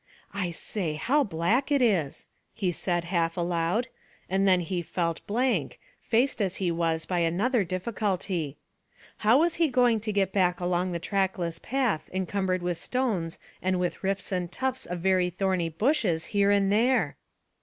I 0.33 0.49
say, 0.49 0.95
how 0.95 1.23
black 1.23 1.71
it 1.71 1.79
is," 1.79 2.25
he 2.55 2.71
said 2.71 3.03
half 3.03 3.37
aloud, 3.37 3.87
and 4.27 4.47
then 4.47 4.61
he 4.61 4.81
felt 4.81 5.21
blank, 5.27 5.79
faced 6.01 6.41
as 6.41 6.55
he 6.55 6.71
was 6.71 7.05
by 7.05 7.19
another 7.19 7.63
difficulty 7.63 8.57
how 9.17 9.41
was 9.41 9.53
he 9.61 9.67
going 9.69 9.99
to 9.99 10.11
get 10.11 10.33
back 10.33 10.59
along 10.59 10.91
the 10.91 10.97
trackless 10.97 11.59
path 11.59 12.09
encumbered 12.11 12.63
with 12.63 12.79
stones 12.79 13.37
and 13.61 13.79
with 13.79 14.03
rifts 14.03 14.31
and 14.31 14.51
tufts 14.51 14.87
of 14.87 15.01
very 15.01 15.29
thorny 15.29 15.69
bushes 15.69 16.25
here 16.33 16.49
and 16.49 16.71
there? 16.73 17.15